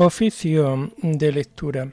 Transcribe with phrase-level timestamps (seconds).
[0.00, 1.90] Oficio de lectura.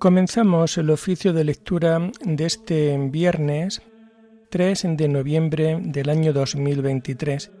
[0.00, 3.80] Comenzamos el oficio de lectura de este viernes
[4.50, 7.52] 3 de noviembre del año 2023,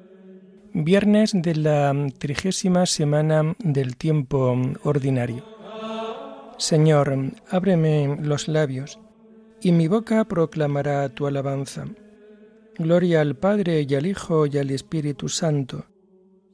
[0.72, 5.53] viernes de la trigésima semana del tiempo ordinario.
[6.58, 7.14] Señor,
[7.50, 8.98] ábreme los labios,
[9.60, 11.86] y mi boca proclamará tu alabanza.
[12.76, 15.86] Gloria al Padre y al Hijo y al Espíritu Santo,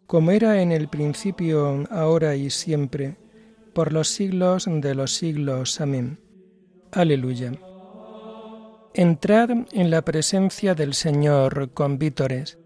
[0.07, 3.17] como era en el principio, ahora y siempre,
[3.73, 5.81] por los siglos de los siglos.
[5.81, 6.19] Amén.
[6.93, 7.53] Aleluya.
[8.93, 12.59] Entrad en la presencia del Señor con vítores.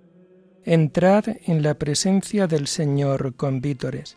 [0.64, 4.16] Entrad en la presencia del Señor con vítores.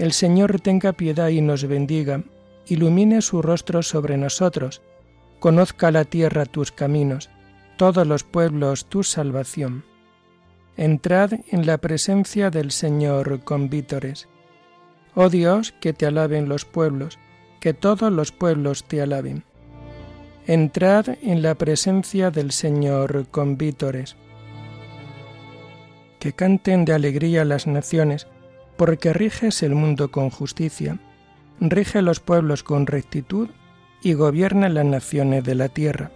[0.00, 2.24] El Señor tenga piedad y nos bendiga,
[2.66, 4.80] ilumine su rostro sobre nosotros,
[5.40, 7.28] conozca la tierra tus caminos,
[7.76, 9.84] todos los pueblos tu salvación.
[10.78, 14.26] Entrad en la presencia del Señor con vítores.
[15.14, 17.18] Oh Dios, que te alaben los pueblos,
[17.60, 19.44] que todos los pueblos te alaben.
[20.46, 24.16] Entrad en la presencia del Señor con vítores.
[26.18, 28.26] Que canten de alegría las naciones,
[28.80, 30.98] porque riges el mundo con justicia,
[31.60, 33.50] rige los pueblos con rectitud
[34.00, 36.10] y gobierna las naciones de la tierra.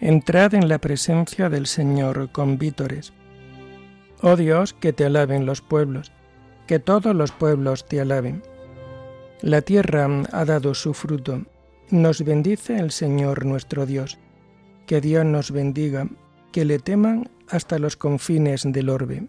[0.00, 3.12] Entrad en la presencia del Señor con vítores.
[4.20, 6.10] Oh Dios, que te alaben los pueblos,
[6.66, 8.42] que todos los pueblos te alaben.
[9.40, 11.42] La tierra ha dado su fruto,
[11.88, 14.18] nos bendice el Señor nuestro Dios.
[14.88, 16.08] Que Dios nos bendiga,
[16.50, 19.28] que le teman hasta los confines del orbe.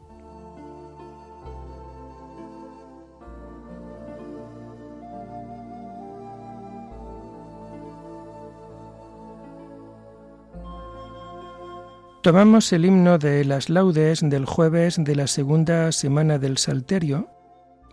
[12.21, 17.29] Tomamos el himno de las laudes del jueves de la segunda semana del Salterio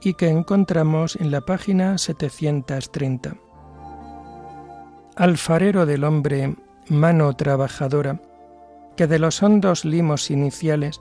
[0.03, 3.37] y que encontramos en la página 730.
[5.17, 6.55] Alfarero del hombre,
[6.91, 8.21] mano trabajadora,
[8.97, 11.01] que de los hondos limos iniciales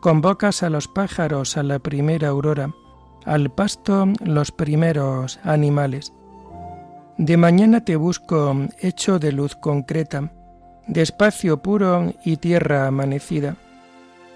[0.00, 2.72] convocas a los pájaros a la primera aurora,
[3.26, 6.14] al pasto los primeros animales.
[7.18, 10.32] De mañana te busco hecho de luz concreta,
[10.86, 13.56] de espacio puro y tierra amanecida.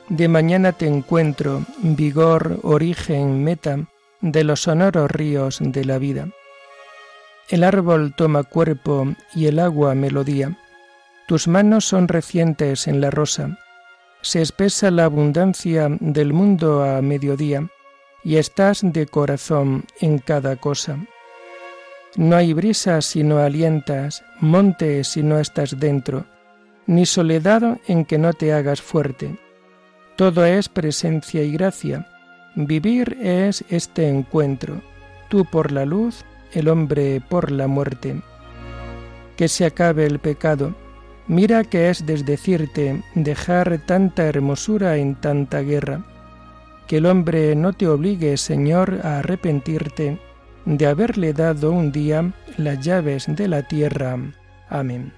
[0.09, 3.89] De mañana te encuentro, vigor, origen, meta
[4.21, 6.29] de los sonoros ríos de la vida.
[7.49, 10.57] El árbol toma cuerpo y el agua melodía.
[11.27, 13.59] Tus manos son recientes en la rosa.
[14.23, 17.69] Se espesa la abundancia del mundo a mediodía
[18.25, 20.99] y estás de corazón en cada cosa.
[22.17, 26.27] No hay brisa si no alientas, monte si no estás dentro
[26.87, 29.37] ni soledad en que no te hagas fuerte.
[30.17, 32.07] Todo es presencia y gracia.
[32.55, 34.81] Vivir es este encuentro,
[35.29, 38.23] tú por la luz, el hombre por la muerte.
[39.37, 40.75] Que se acabe el pecado.
[41.29, 46.05] Mira que es desdecirte dejar tanta hermosura en tanta guerra.
[46.87, 50.19] Que el hombre no te obligue, Señor, a arrepentirte
[50.65, 54.19] de haberle dado un día las llaves de la tierra.
[54.69, 55.13] Amén.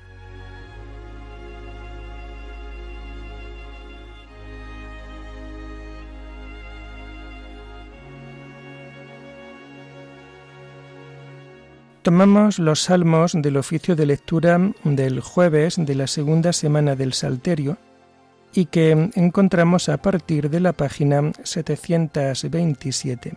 [12.02, 17.76] Tomamos los salmos del oficio de lectura del jueves de la segunda semana del Salterio
[18.54, 23.36] y que encontramos a partir de la página 727.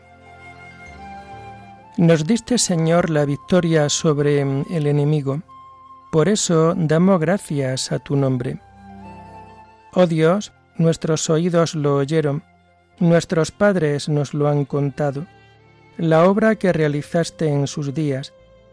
[1.97, 5.41] Nos diste, Señor, la victoria sobre el enemigo,
[6.11, 8.59] por eso damos gracias a tu nombre.
[9.93, 12.43] Oh Dios, nuestros oídos lo oyeron,
[12.99, 15.25] nuestros padres nos lo han contado,
[15.97, 18.33] la obra que realizaste en sus días,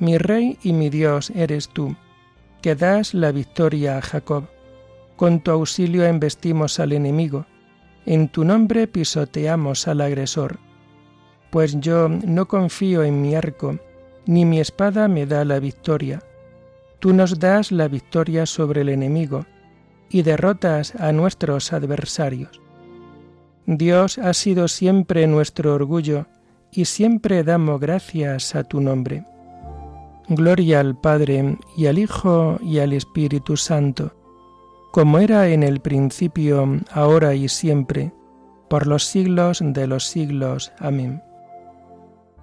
[0.00, 1.96] Mi Rey y mi Dios eres tú,
[2.62, 4.44] que das la victoria a Jacob.
[5.16, 7.46] Con tu auxilio embestimos al enemigo,
[8.06, 10.58] en tu nombre pisoteamos al agresor.
[11.50, 13.78] Pues yo no confío en mi arco,
[14.26, 16.22] ni mi espada me da la victoria.
[17.00, 19.46] Tú nos das la victoria sobre el enemigo,
[20.10, 22.60] y derrotas a nuestros adversarios.
[23.66, 26.26] Dios ha sido siempre nuestro orgullo,
[26.70, 29.24] y siempre damos gracias a tu nombre.
[30.28, 34.12] Gloria al Padre y al Hijo y al Espíritu Santo,
[34.92, 38.12] como era en el principio, ahora y siempre,
[38.68, 40.72] por los siglos de los siglos.
[40.78, 41.22] Amén.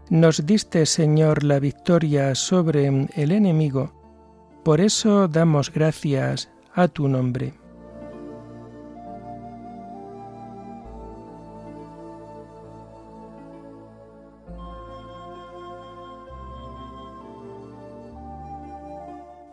[0.09, 3.93] Nos diste, Señor, la victoria sobre el enemigo,
[4.63, 7.53] por eso damos gracias a tu nombre.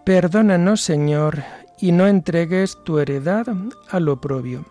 [0.04, 1.44] Perdónanos, Señor,
[1.78, 3.46] y no entregues tu heredad
[3.88, 4.64] al oprobio.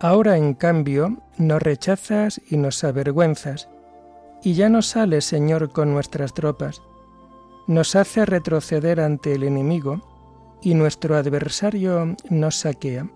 [0.00, 3.68] Ahora, en cambio, nos rechazas y nos avergüenzas,
[4.42, 6.82] y ya no sales, Señor, con nuestras tropas.
[7.68, 13.06] Nos hace retroceder ante el enemigo, y nuestro adversario nos saquea.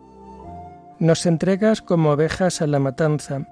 [1.00, 3.49] Nos entregas como ovejas a la matanza,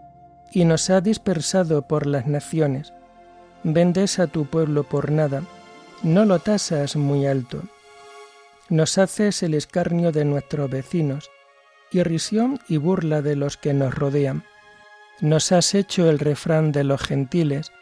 [0.53, 2.93] y nos ha dispersado por las naciones.
[3.65, 5.43] Vendes a tu pueblo por nada,
[6.05, 7.63] no lo tasas muy alto.
[8.69, 11.31] Nos haces el escarnio de nuestros vecinos,
[11.91, 14.45] irrisión y burla de los que nos rodean.
[15.21, 17.73] Nos has hecho el refrán de los gentiles,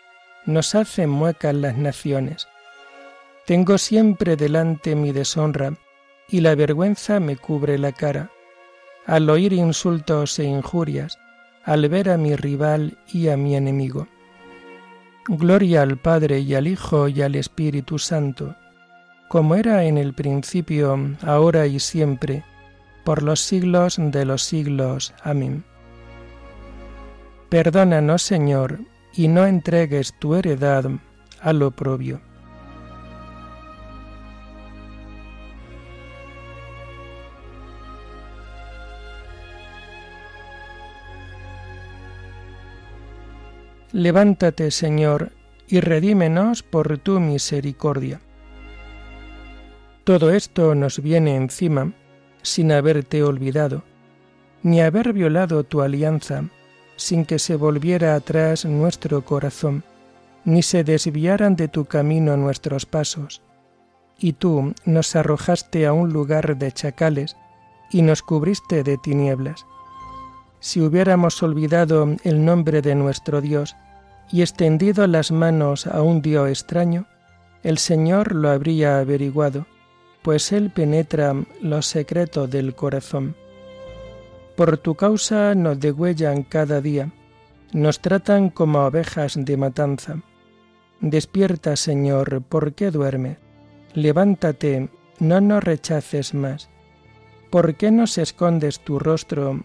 [0.47, 2.47] nos hacen muecas las naciones.
[3.45, 5.75] Tengo siempre delante mi deshonra,
[6.29, 8.31] y la vergüenza me cubre la cara,
[9.05, 11.19] al oír insultos e injurias,
[11.65, 14.07] al ver a mi rival y a mi enemigo.
[15.29, 18.57] Gloria al Padre y al Hijo y al Espíritu Santo,
[19.29, 22.45] como era en el principio, ahora y siempre,
[23.05, 25.15] por los siglos de los siglos.
[25.23, 25.65] Amén.
[27.49, 28.81] Perdónanos, Señor,
[29.15, 30.87] y no entregues tu heredad
[31.41, 32.21] al oprobio.
[43.93, 45.33] Levántate, Señor,
[45.69, 48.21] y redímenos por tu misericordia.
[50.05, 51.93] Todo esto nos viene encima
[52.41, 53.85] sin haberte olvidado,
[54.63, 56.45] ni haber violado tu alianza,
[56.97, 59.85] sin que se volviera atrás nuestro corazón,
[60.45, 63.43] ni se desviaran de tu camino nuestros pasos.
[64.19, 67.37] Y tú nos arrojaste a un lugar de chacales,
[67.91, 69.67] y nos cubriste de tinieblas.
[70.63, 73.75] Si hubiéramos olvidado el nombre de nuestro Dios,
[74.31, 77.09] y extendido las manos a un Dios extraño,
[77.65, 79.67] el Señor lo habría averiguado,
[80.23, 83.35] pues Él penetra los secretos del corazón.
[84.55, 87.11] Por tu causa nos degüellan cada día,
[87.73, 90.23] nos tratan como ovejas de matanza.
[91.01, 93.37] Despierta, Señor, ¿por qué duerme?
[93.95, 96.71] Levántate, no nos rechaces más.
[97.51, 99.65] ¿Por qué nos escondes tu rostro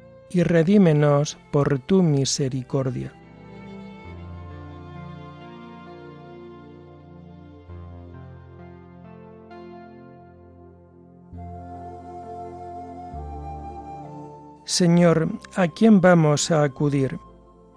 [0.33, 3.13] y redímenos por tu misericordia.
[14.65, 17.19] Señor, ¿a quién vamos a acudir?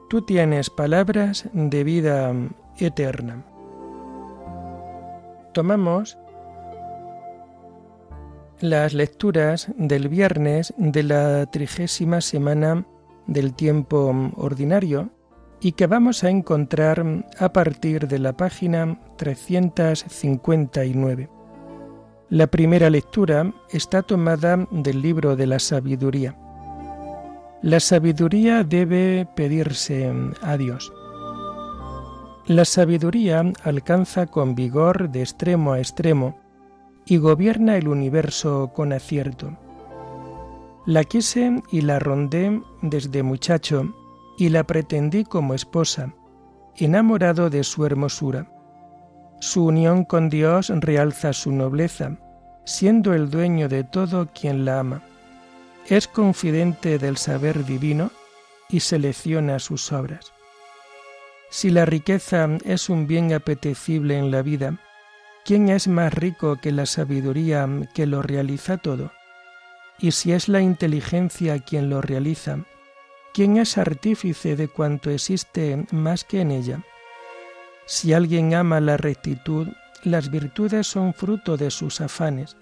[0.08, 2.32] Tú tienes palabras de vida
[2.78, 3.44] eterna.
[5.52, 6.16] Tomamos
[8.60, 12.86] las lecturas del viernes de la trigésima semana
[13.26, 15.10] del tiempo ordinario
[15.60, 17.04] y que vamos a encontrar
[17.38, 21.30] a partir de la página 359.
[22.30, 26.36] La primera lectura está tomada del libro de la sabiduría.
[27.62, 30.92] La sabiduría debe pedirse a Dios.
[32.46, 36.43] La sabiduría alcanza con vigor de extremo a extremo
[37.06, 39.56] y gobierna el universo con acierto.
[40.86, 43.94] La quise y la rondé desde muchacho
[44.36, 46.14] y la pretendí como esposa,
[46.76, 48.50] enamorado de su hermosura.
[49.40, 52.18] Su unión con Dios realza su nobleza,
[52.64, 55.02] siendo el dueño de todo quien la ama.
[55.88, 58.10] Es confidente del saber divino
[58.68, 60.32] y selecciona sus obras.
[61.50, 64.78] Si la riqueza es un bien apetecible en la vida,
[65.44, 69.12] ¿quién es más rico que la sabiduría que lo realiza todo?
[69.98, 72.58] Y si es la inteligencia quien lo realiza,
[73.32, 76.82] ¿quién es artífice de cuanto existe más que en ella?
[77.86, 79.68] Si alguien ama la rectitud,
[80.02, 82.56] las virtudes son fruto de sus afanes.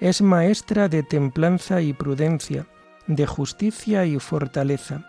[0.00, 2.66] Es maestra de templanza y prudencia,
[3.06, 5.04] de justicia y fortaleza.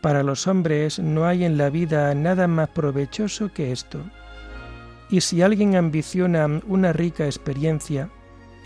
[0.00, 4.04] Para los hombres no hay en la vida nada más provechoso que esto.
[5.14, 8.10] Y si alguien ambiciona una rica experiencia,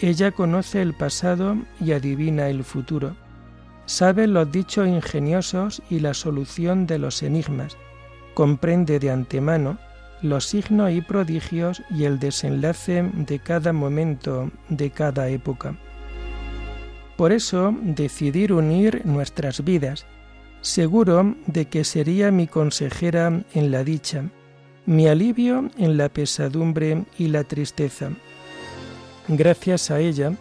[0.00, 3.14] ella conoce el pasado y adivina el futuro.
[3.84, 7.76] Sabe los dichos ingeniosos y la solución de los enigmas.
[8.32, 9.78] Comprende de antemano
[10.22, 15.76] los signos y prodigios y el desenlace de cada momento, de cada época.
[17.18, 20.06] Por eso decidir unir nuestras vidas,
[20.62, 24.30] seguro de que sería mi consejera en la dicha,
[24.88, 28.08] mi alivio en la pesadumbre y la tristeza.
[29.28, 30.32] Gracias a ella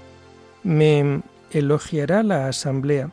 [0.63, 3.11] me elogiará la asamblea,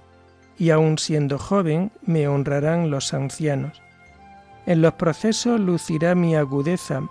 [0.56, 3.82] y aun siendo joven me honrarán los ancianos.
[4.64, 7.02] En los procesos lucirá mi agudeza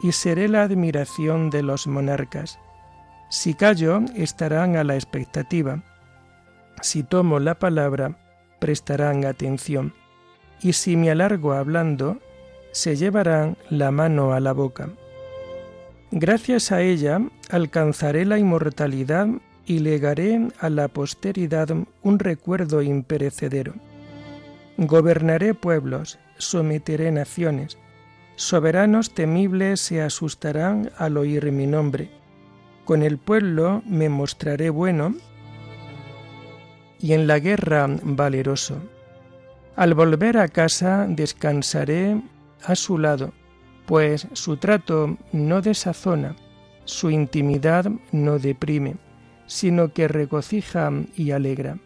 [0.00, 2.60] y seré la admiración de los monarcas.
[3.28, 5.82] Si callo, estarán a la expectativa.
[6.80, 8.16] Si tomo la palabra,
[8.60, 9.94] prestarán atención.
[10.62, 12.20] Y si me alargo hablando,
[12.74, 14.90] se llevarán la mano a la boca.
[16.10, 19.28] Gracias a ella alcanzaré la inmortalidad
[19.64, 21.68] y legaré a la posteridad
[22.02, 23.74] un recuerdo imperecedero.
[24.76, 27.78] Gobernaré pueblos, someteré naciones,
[28.34, 32.10] soberanos temibles se asustarán al oír mi nombre.
[32.84, 35.14] Con el pueblo me mostraré bueno
[36.98, 38.78] y en la guerra valeroso.
[39.76, 42.20] Al volver a casa descansaré
[42.64, 43.32] a su lado,
[43.86, 46.36] pues su trato no desazona,
[46.84, 48.96] su intimidad no deprime,
[49.46, 51.78] sino que regocija y alegra.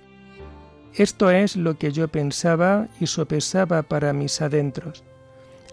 [0.94, 5.04] Esto es lo que yo pensaba y sopesaba para mis adentros.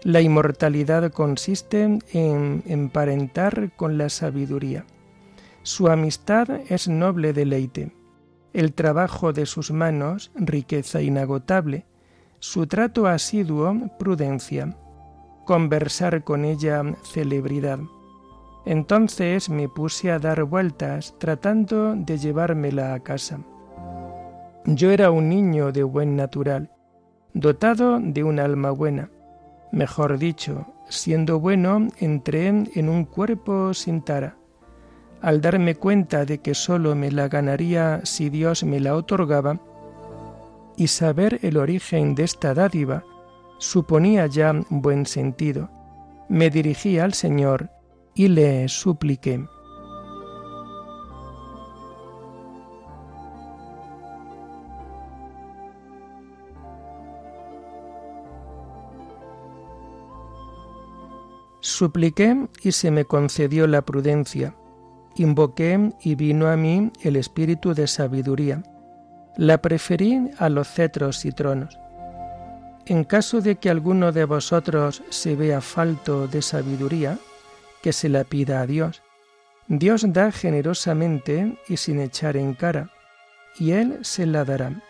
[0.02, 4.84] La inmortalidad consiste en emparentar con la sabiduría.
[5.62, 7.92] Su amistad es noble deleite,
[8.52, 11.86] el trabajo de sus manos riqueza inagotable,
[12.38, 14.76] su trato asiduo prudencia,
[15.46, 17.78] conversar con ella celebridad.
[18.66, 23.38] Entonces me puse a dar vueltas tratando de llevármela a casa.
[24.66, 26.70] Yo era un niño de buen natural,
[27.32, 29.08] dotado de un alma buena.
[29.70, 34.36] Mejor dicho, siendo bueno, entré en un cuerpo sin tara.
[35.22, 39.60] Al darme cuenta de que sólo me la ganaría si Dios me la otorgaba,
[40.76, 43.04] y saber el origen de esta dádiva,
[43.58, 45.70] suponía ya buen sentido.
[46.28, 47.70] Me dirigí al Señor
[48.14, 49.46] y le supliqué.
[61.60, 64.54] Supliqué y se me concedió la prudencia.
[65.16, 68.62] Invoqué y vino a mí el espíritu de sabiduría.
[69.36, 71.78] La preferí a los cetros y tronos.
[72.88, 77.18] En caso de que alguno de vosotros se vea falto de sabiduría,
[77.82, 79.02] que se la pida a Dios.
[79.66, 82.90] Dios da generosamente y sin echar en cara,
[83.58, 84.80] y Él se la dará.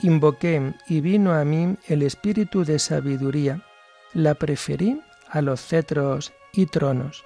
[0.00, 3.62] Invoqué y vino a mí el espíritu de sabiduría,
[4.12, 7.24] la preferí a los cetros y tronos.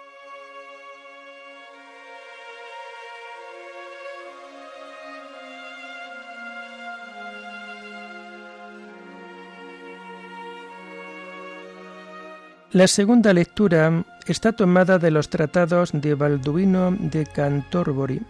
[12.75, 18.21] La segunda lectura está tomada de los tratados de Balduino de Cantorbori,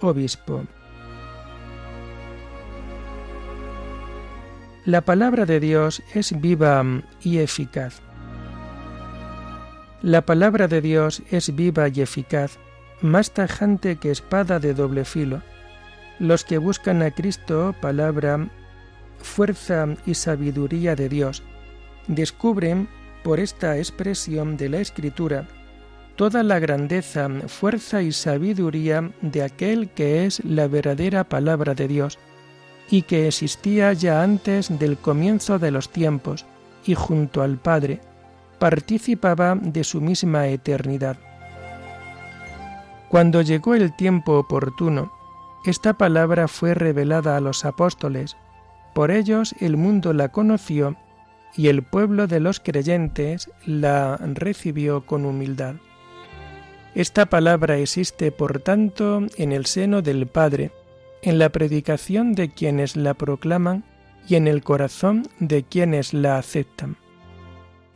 [0.00, 0.62] obispo.
[4.84, 6.84] La palabra de Dios es viva
[7.20, 8.02] y eficaz.
[10.00, 12.60] La palabra de Dios es viva y eficaz,
[13.02, 15.42] más tajante que espada de doble filo.
[16.20, 18.48] Los que buscan a Cristo, palabra,
[19.18, 21.42] fuerza y sabiduría de Dios,
[22.06, 22.88] descubren
[23.26, 25.48] por esta expresión de la Escritura
[26.14, 32.20] toda la grandeza, fuerza y sabiduría de aquel que es la verdadera palabra de Dios,
[32.88, 36.46] y que existía ya antes del comienzo de los tiempos,
[36.86, 38.00] y junto al Padre
[38.60, 41.16] participaba de su misma eternidad.
[43.08, 45.10] Cuando llegó el tiempo oportuno,
[45.64, 48.36] esta palabra fue revelada a los apóstoles,
[48.94, 50.96] por ellos el mundo la conoció
[51.56, 55.76] y el pueblo de los creyentes la recibió con humildad.
[56.94, 60.70] Esta palabra existe, por tanto, en el seno del Padre,
[61.22, 63.84] en la predicación de quienes la proclaman
[64.28, 66.96] y en el corazón de quienes la aceptan.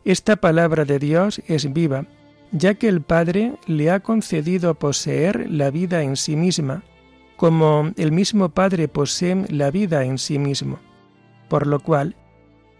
[0.05, 2.07] Esta palabra de Dios es viva,
[2.53, 6.83] ya que el Padre le ha concedido poseer la vida en sí misma,
[7.37, 10.79] como el mismo Padre posee la vida en sí mismo.
[11.49, 12.17] Por lo cual,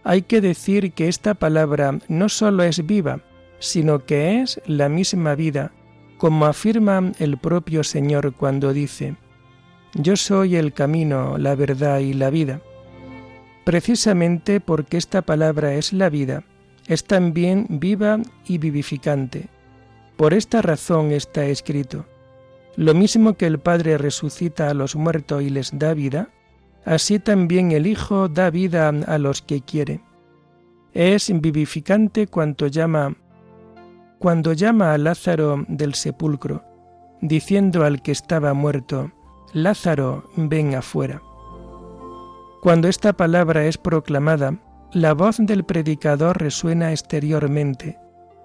[0.03, 3.21] hay que decir que esta palabra no sólo es viva,
[3.59, 5.71] sino que es la misma vida,
[6.17, 9.15] como afirma el propio Señor cuando dice,
[9.93, 12.61] Yo soy el camino, la verdad y la vida.
[13.63, 16.43] Precisamente porque esta palabra es la vida,
[16.87, 19.49] es también viva y vivificante.
[20.17, 22.05] Por esta razón está escrito,
[22.75, 26.29] lo mismo que el Padre resucita a los muertos y les da vida,
[26.85, 30.01] así también el Hijo da vida a los que quiere.
[30.93, 33.15] Es vivificante cuanto llama
[34.21, 36.63] cuando llama a Lázaro del sepulcro,
[37.21, 39.11] diciendo al que estaba muerto,
[39.51, 41.23] Lázaro, ven afuera.
[42.61, 44.59] Cuando esta palabra es proclamada,
[44.93, 47.97] la voz del predicador resuena exteriormente,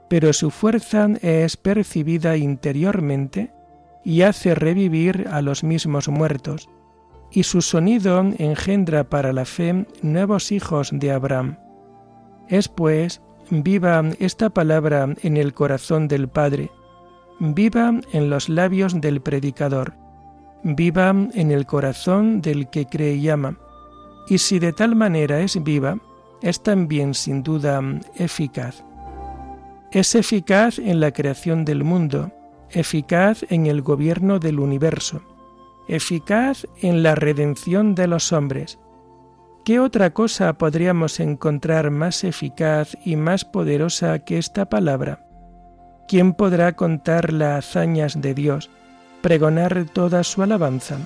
[0.09, 3.53] pero su fuerza es percibida interiormente
[4.03, 6.71] y hace revivir a los mismos muertos,
[7.37, 11.59] y su sonido engendra para la fe nuevos hijos de Abraham.
[12.49, 16.71] Es pues viva esta palabra en el corazón del Padre,
[17.39, 19.93] viva en los labios del predicador,
[20.63, 23.59] viva en el corazón del que cree y ama,
[24.29, 25.99] y si de tal manera es viva,
[26.41, 27.83] es también sin duda
[28.15, 28.83] eficaz.
[29.93, 32.33] Es eficaz en la creación del mundo,
[32.71, 35.21] eficaz en el gobierno del universo,
[35.89, 38.79] eficaz en la redención de los hombres.
[39.65, 45.27] ¿Qué otra cosa podríamos encontrar más eficaz y más poderosa que esta palabra?
[46.07, 48.71] ¿Quién podrá contar las hazañas de Dios,
[49.23, 50.99] pregonar toda su alabanza?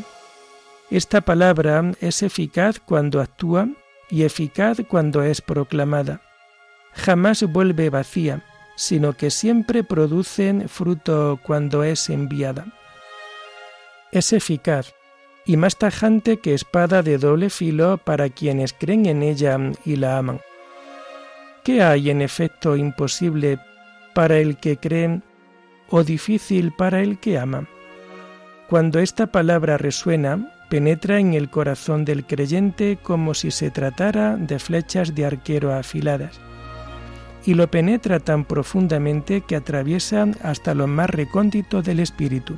[0.90, 3.68] Esta palabra es eficaz cuando actúa
[4.10, 6.20] y eficaz cuando es proclamada.
[6.92, 8.42] Jamás vuelve vacía,
[8.76, 12.66] sino que siempre produce fruto cuando es enviada.
[14.12, 14.92] Es eficaz
[15.46, 20.18] y más tajante que espada de doble filo para quienes creen en ella y la
[20.18, 20.40] aman.
[21.62, 23.58] ¿Qué hay en efecto imposible
[24.14, 25.20] para el que cree
[25.90, 27.68] o difícil para el que ama?
[28.68, 34.58] Cuando esta palabra resuena, penetra en el corazón del creyente como si se tratara de
[34.58, 36.40] flechas de arquero afiladas,
[37.44, 42.56] y lo penetra tan profundamente que atraviesa hasta lo más recóndito del espíritu.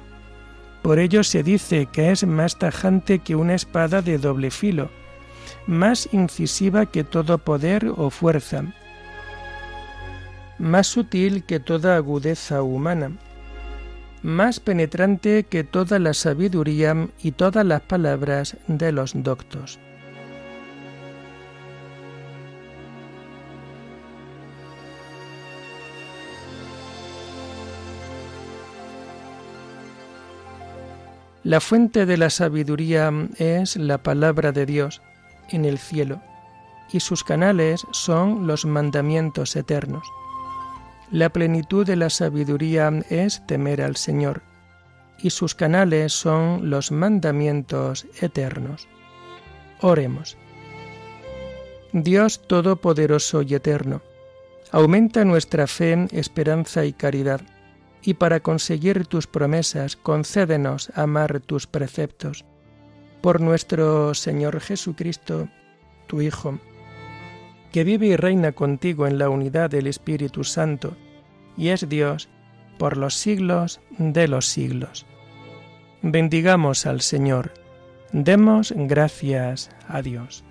[0.82, 4.90] Por ello se dice que es más tajante que una espada de doble filo,
[5.66, 8.64] más incisiva que todo poder o fuerza,
[10.58, 13.12] más sutil que toda agudeza humana,
[14.22, 19.78] más penetrante que toda la sabiduría y todas las palabras de los doctos.
[31.44, 35.02] La fuente de la sabiduría es la palabra de Dios
[35.48, 36.22] en el cielo,
[36.92, 40.06] y sus canales son los mandamientos eternos.
[41.10, 44.42] La plenitud de la sabiduría es temer al Señor,
[45.18, 48.86] y sus canales son los mandamientos eternos.
[49.80, 50.36] Oremos.
[51.92, 54.00] Dios Todopoderoso y Eterno,
[54.70, 57.42] aumenta nuestra fe, esperanza y caridad,
[58.02, 62.44] y para conseguir tus promesas concédenos amar tus preceptos.
[63.20, 65.48] Por nuestro Señor Jesucristo,
[66.08, 66.58] tu Hijo,
[67.70, 70.96] que vive y reina contigo en la unidad del Espíritu Santo,
[71.56, 72.28] y es Dios
[72.78, 75.06] por los siglos de los siglos.
[76.02, 77.52] Bendigamos al Señor,
[78.12, 80.44] demos gracias a Dios.